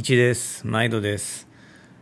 [0.00, 0.66] 一です。
[0.66, 1.46] 毎度です。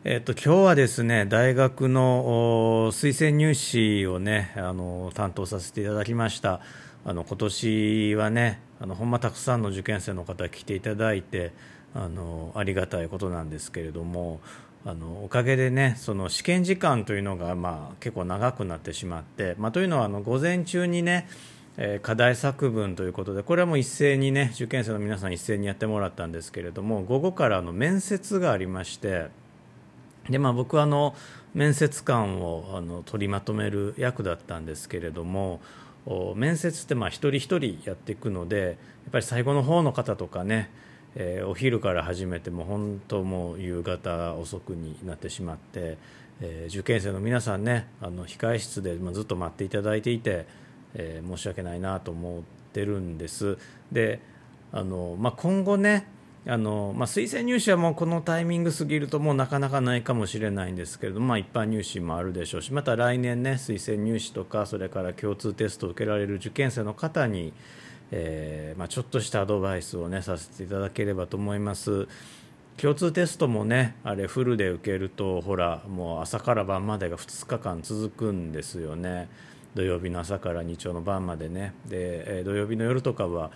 [0.05, 6.61] えっと今日はですね大学の推薦入試をねあの担当させていただきました。
[7.05, 11.51] あの今年はねあのほんまたくさんの受験生の方来ていただいて
[11.93, 14.39] あのありがたいことなんですけれども
[14.87, 21.27] あのおかげでねその試験時間というのが、まあ、結構長くなってしまって、まあ、というのはあの午前中にね
[21.81, 29.29] え課題作文ということでこれはもう一斉にね受験生の皆さん一斉にやってもらったんですけれども午後からの面接がありまして
[30.29, 31.15] で、まあ、僕はあの
[31.55, 35.61] 面接官をあの取りまとめる役だったんですけれども
[36.35, 38.77] 面接ってまあ一人一人やっていくのでやっ
[39.13, 40.71] ぱり最後の方の方とかね
[41.21, 45.99] えー、お昼から始めても本当もう夕方遅くになってしまって、
[46.41, 50.47] えー、受験生の皆さんねあの控え室で、ずっと待っていただいていて、
[50.95, 52.43] えー、申し訳ないなと思っ
[52.73, 53.59] てるんです。
[53.93, 54.21] で
[54.73, 56.07] あの、まあ、今後ね
[56.47, 67.53] あのまあ、推薦入試はもうこのタイミング過ぎるともうなかなかないかもしれないんですけれども、まあ、一般入試もあるでしょうしまた来年ね推薦入試とかそれから共通テストを受けられる受験生の方に、
[68.13, 72.09] えー、まあ、ちょっとしたアドバイスをねさせていただければと思います。
[72.79, 79.29] 共通テストもねあれフルで受けるとほらもう朝から晩までが2日間続くんですよね。
[79.79, 81.73] 土曜日の朝から日曜の晩までね。
[81.87, 83.53] で、え土曜日の夜とかは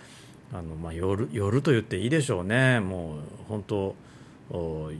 [0.53, 2.79] あの、まあ、夜夜と言っていいでしょうね。
[2.79, 3.95] もう本当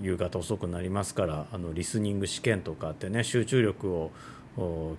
[0.02, 4.12] 夕方遅くなりますからあのリスニング試験とかってね集中力を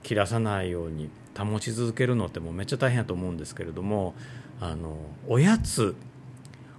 [0.02, 4.14] 切らさないように保ち続けるのってもうめっちゃ大変だと思うんですけれども
[4.60, 4.96] あの
[5.28, 5.94] おやつ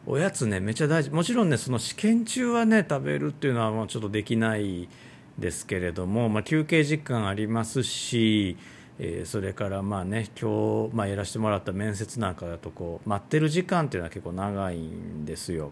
[0.08, 1.12] おやつねめっちゃ大事。
[1.12, 4.90] もちろんねその試験中はね食べるっていうのはもうちょっとできない
[5.38, 8.58] ですけれども、まあ、休憩時間ありますし
[8.98, 15.72] えー、それからまあね今日、まあ、やらせてもらった面接なんかだとこう待ってる時間っていうのは結構長いんですよ。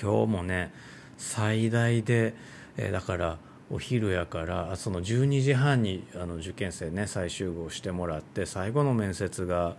[0.00, 0.72] 今日もね
[1.18, 2.34] 最大で、
[2.76, 3.38] えー、だから
[3.70, 9.76] お昼やからその12時半にあの受験生ね再集合してもらって最後の面接が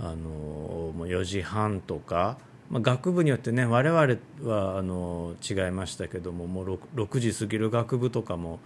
[0.00, 2.38] あのもう4時半とか、
[2.70, 4.00] まあ、学部によってね我々
[4.42, 8.58] はあの違いましたけどももう 6, 6時過ぎる学部とかも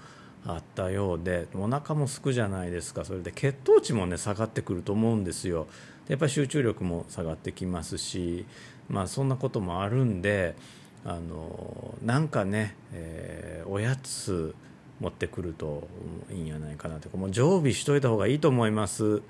[0.47, 3.05] あったようでお腹もすくじゃないですか。
[3.05, 5.67] それで血糖値もね下がってくると思うんですよ。
[6.09, 8.45] やっぱり集中力も下がってきますし
[8.89, 10.57] まあそんなこともあるんで
[11.05, 14.55] あのなんかね、えー、おやつ
[15.01, 15.89] 持ってくると
[16.31, 19.23] いいんじゃないかなともう常備しといた方がいいと思います。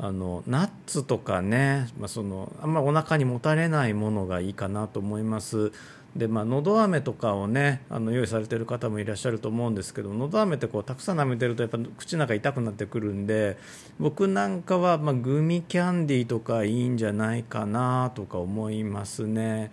[0.00, 5.72] あのナッツとかね、まあ、そのあんまりお腹にもたれないものがいいかなと思います。
[6.18, 13.56] でまあのど飴とかをねあの用意されてる方もいらっしゃると思うんですけどのど飴ってこうたくさん舐めてるとやっぱ口の中痛くなってくるんで
[14.00, 19.70] 僕なんかはまあグミキャンディーとかいいんじゃないかなとか思いますね。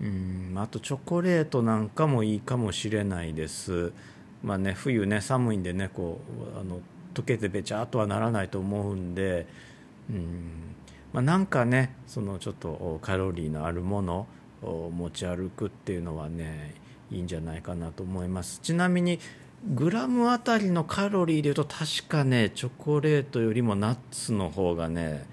[0.00, 3.92] うんあとチョコレートなんかもいいかもしれないです。
[4.42, 6.20] まあね冬ね寒いんでねこ
[6.56, 6.80] うあの
[7.12, 9.46] 溶けてべちゃっとはならないと思うんで
[10.08, 10.74] うん
[11.12, 14.26] まあ、なんかねそのちょっとカロリーのあるもの
[14.62, 16.74] 持ち歩くっていうのはね
[17.10, 18.60] いいんじゃないかなと思います。
[18.62, 19.18] ちなみに
[19.64, 25.26] グラムあたりのカロリーでいうと確かねチョコレートよりもナッツの方がね、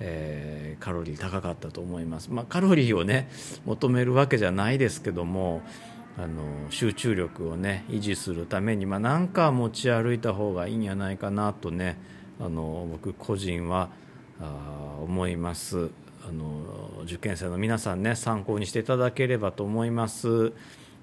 [0.00, 3.30] えー、カロリー高かったと思います、まあ、カロリーをね
[3.64, 5.62] 求めるわけじゃないですけども
[6.18, 11.96] あの集中力をね維持するために、まあ、なんか持ち歩いた方がいいんじゃないかなとね
[12.38, 13.88] あの僕個人は
[14.40, 15.90] あ思います。
[16.30, 20.52] あの受験生の皆さんね参考にしていただければと思います。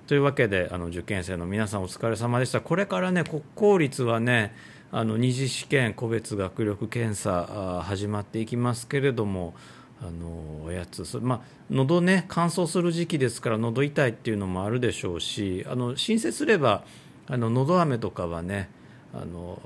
[0.07, 4.55] というわけであの受験生の皆さんお疲れ様でしたこれからね国公立はね
[4.89, 9.53] あの二次試験個別学力検査始まっていきますけれども
[10.01, 16.85] あのおやつまあ喉ね乾燥する時期ですから喉痛いっていうのもあるでしょうしあの申請すれば
[17.27, 18.69] あの喉飴とかはね
[19.13, 19.59] あの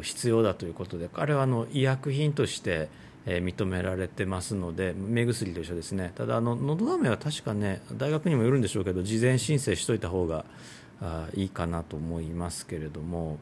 [0.00, 2.88] 必要だということであれはあの医薬品として
[3.26, 10.44] えー、認められてますので目薬と一緒ですねただあののど飴は確かね大学にもよるんでしょうけど事前申請しといた方が
[11.00, 13.38] あいいかなと思いますけれども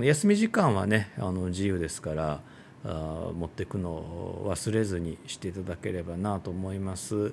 [0.00, 2.40] 休み時間はねあの自由ですから
[2.84, 7.32] あ持っていくのを忘れずにしていただければなと思います。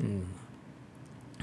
[0.00, 0.24] うん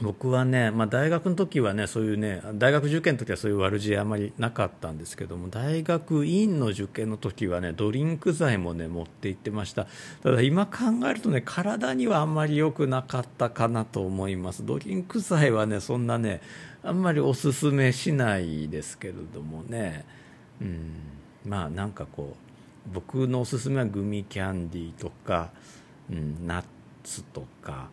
[0.01, 9.88] 僕はね、まあ、大学の時はねそういうね大学受験の時はそういう悪知恵あまりなかったんですけども大学院の受験の時はねドリンク剤もね持って行ってました。
[10.21, 14.65] ただ今考えるとね体にはあんまり良くなかったかなと思います。
[14.65, 16.41] ドリンク剤はねそんなね
[16.83, 20.06] あんまりおすすめしないですけれどもね。
[20.62, 20.91] うん。
[21.45, 25.51] まあなんかこう僕のおすすめはグミキャンディーとか、
[26.12, 26.63] うん、ナッ
[27.03, 27.89] ツとか、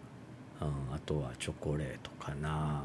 [0.92, 2.82] あとはチョコレートかな。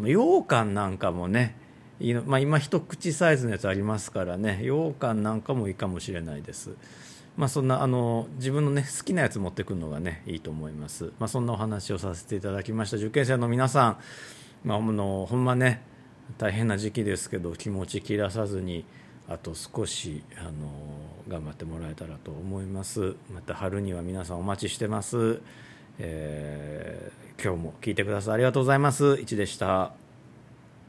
[0.00, 1.56] うん、羊羹なんかもね
[2.00, 6.76] いいの、まあ、今一口サイズのやつありますからね羊羹なんかもいいかもしれないです。
[7.36, 11.12] まあそんなあの自分のね好きなやつ持ってくるのがねいいと思います。
[11.18, 12.96] まあそんなお話をさせていただきました。
[12.96, 13.98] 受験生の皆さん
[14.64, 15.82] まあ、あのほんまね
[16.36, 18.84] 大変な時期ですけど気持ち切らさずに
[19.28, 20.50] あと少しあの
[21.28, 23.14] 頑張ってもらえたらと思います。
[23.32, 25.40] また春には皆さんお待ちしてます、
[25.98, 29.18] えー、今日も聞いてくださいありがとうございます。
[29.20, 29.92] いちでした。